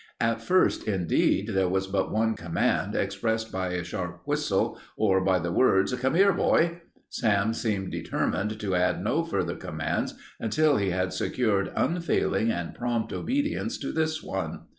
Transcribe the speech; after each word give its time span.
At 0.19 0.41
first, 0.41 0.87
indeed, 0.87 1.49
there 1.49 1.69
was 1.69 1.85
but 1.85 2.11
one 2.11 2.33
command, 2.35 2.95
expressed 2.95 3.51
by 3.51 3.73
a 3.73 3.83
sharp 3.83 4.21
whistle 4.25 4.79
or 4.97 5.23
by 5.23 5.37
the 5.37 5.51
words 5.51 5.93
"Come 5.93 6.15
here, 6.15 6.33
boy!" 6.33 6.81
Sam 7.09 7.53
seemed 7.53 7.91
determined 7.91 8.59
to 8.61 8.73
add 8.73 9.03
no 9.03 9.23
further 9.23 9.55
commands 9.55 10.15
until 10.39 10.77
he 10.77 10.89
had 10.89 11.13
secured 11.13 11.71
unfailing 11.75 12.49
and 12.49 12.73
prompt 12.73 13.13
obedience 13.13 13.77
to 13.77 13.91
this 13.91 14.23
one. 14.23 14.61